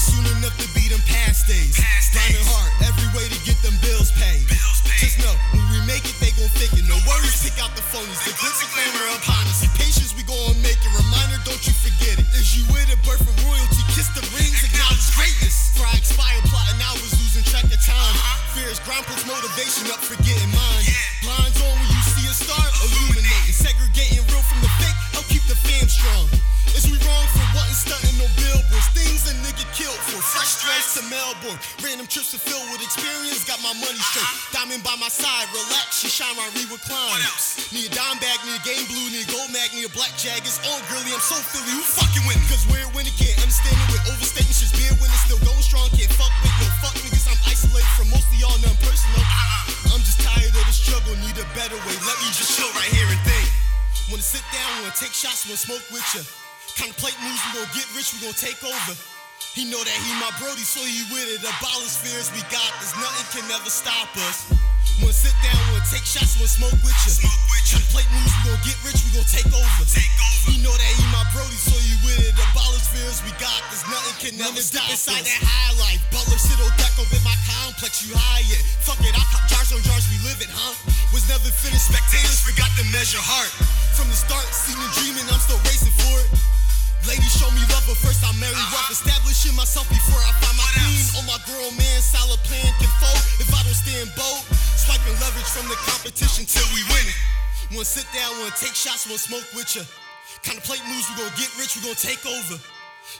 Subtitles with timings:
[0.00, 1.76] soon enough to be them past days.
[1.76, 2.48] Past Grinding days.
[2.48, 4.48] hard, every way to get them bills paid.
[4.48, 5.00] Bills paid.
[5.04, 6.88] Just know, when we make it, they gon' fake it.
[6.88, 8.16] No worries, pick out the phonies.
[8.24, 9.60] The glitz and glamour upon us.
[9.60, 10.92] See, patience, we gon' make it.
[10.96, 12.26] Reminder, don't you forget it.
[12.32, 13.82] Is you with a birth of royalty?
[13.92, 15.76] Kiss the rings, acknowledge greatness.
[15.76, 18.00] Before I expire, plotting hours, losing track of time.
[18.00, 18.56] Uh-huh.
[18.56, 20.84] Fears, grind puts motivation up, forgetting mine.
[21.20, 23.52] Blinds on when you see a star, illuminating.
[23.52, 26.24] Segregating real from the fake, help keep the fam strong.
[30.80, 31.60] Stress to Melbourne.
[31.84, 34.24] Random trips to fill with experience, got my money straight.
[34.24, 34.64] Uh-huh.
[34.64, 36.80] Diamond by my side, relax, she shine my recline.
[36.88, 37.68] What else?
[37.68, 40.16] Need a dime bag, need a game blue, need a gold mag, need a black
[40.16, 40.40] jag.
[40.40, 41.68] It's all girly, I'm so Philly.
[41.76, 42.48] Who fucking with me?
[42.48, 44.56] Cause we're winning, can't understand it with overstating.
[44.56, 47.28] Just beer winning, still going strong, can't fuck with no fuck niggas.
[47.28, 49.20] I'm isolated from most of y'all, none personal.
[49.20, 49.92] Uh-uh.
[49.92, 51.96] I'm just tired of the struggle, need a better way.
[52.08, 53.48] Let me just chill right here and think.
[54.08, 56.24] Wanna sit down, wanna take shots, wanna smoke with ya.
[56.72, 59.19] Contemplate moves, we gon' get rich, we gon' take over.
[59.50, 61.42] He know that he my brody, so he with it.
[61.42, 64.46] Abolish fears we got, there's nothing can never stop us.
[65.02, 67.18] Wanna sit down, wanna take shots, wanna smoke with ya.
[67.18, 67.82] Smoke with ya.
[67.82, 69.82] Contemplate moves, we gon' get rich, we gon' take over.
[69.90, 70.54] Take over.
[70.54, 72.38] He know that he my brody, so he with it.
[72.38, 75.02] Abolish fears we got, there's nothing can never stop us.
[75.02, 75.98] inside that high life.
[76.14, 78.62] Butler, sit on deck in my complex, you high it.
[78.86, 80.78] Fuck it, I cop jars on jars, we live it, huh?
[81.10, 83.50] Was never finished, spectators forgot to measure heart.
[83.98, 86.30] From the start, seen and dreaming, I'm still racing for it.
[87.08, 88.76] Ladies show me love, but first I'm married uh-huh.
[88.76, 89.09] rough.
[89.40, 91.16] Establishing myself before I find my What queen.
[91.16, 94.44] On my girl, man, solid plan can fold if I don't stand bold.
[94.76, 97.16] Swiping leverage from the competition till we win it.
[97.72, 99.88] Wanna sit down, wanna take shots, wanna smoke with ya.
[100.44, 102.60] Contemplate moves, we gon' get rich, we gon' take over.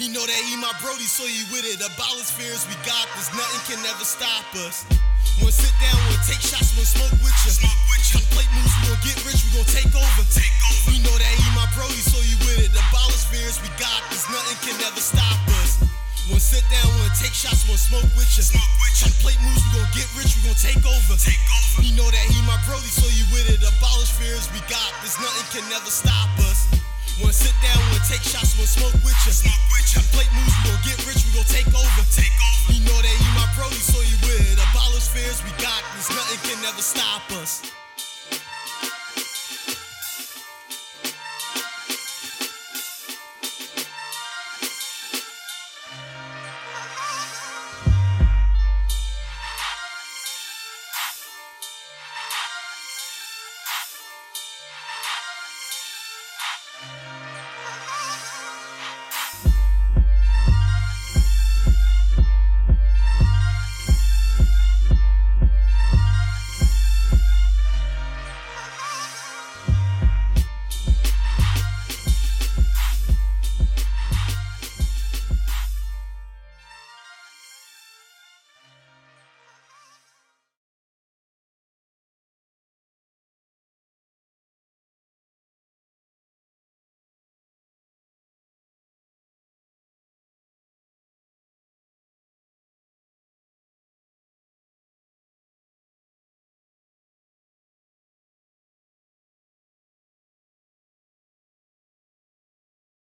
[0.00, 1.84] He know that he my brody, so he with it.
[1.84, 3.28] Abolish fears we got, this.
[3.36, 4.88] nothing can ever stop us.
[5.36, 7.60] Wanna sit down, wanna take shots, wanna smoke with ya.
[7.60, 8.24] Smoke with ya.
[8.24, 10.24] Contemplate moves, we gon' get rich, we gon' take over.
[10.32, 10.96] Take over.
[10.96, 12.72] He know that he my brody, so he with it.
[12.72, 13.45] Abolish fears
[17.26, 18.42] take shots, wanna smoke with ya.
[18.46, 19.10] Smoke with ya.
[19.10, 21.14] Contemplate moves, we gon' get rich, we gon' take over.
[21.18, 21.82] Take over.
[21.82, 23.58] He know that he my brody, so he with it.
[23.66, 25.18] Abolish fears we got, this.
[25.18, 26.70] nothing can never stop us.
[27.18, 29.34] Wanna sit down, wanna take shots, wanna smoke with ya.
[29.34, 29.98] Smoke with ya.
[30.06, 32.02] Contemplate moves, we gon' get rich, we gon' take over.
[32.14, 32.70] Take over.
[32.70, 34.62] He know that he my brody, so he with it.
[34.70, 37.66] Abolish fears we got, there's nothing can never stop us.